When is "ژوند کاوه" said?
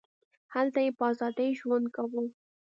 1.59-2.23